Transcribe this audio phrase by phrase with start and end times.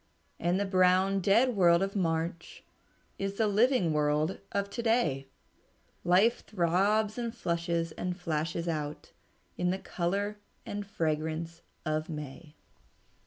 [0.39, 2.63] And the brown, dead world of March
[3.19, 5.27] Is the living world of to day;
[6.03, 9.11] Life throbs and flushes and flashes out
[9.59, 12.55] In the color and fragrance of May."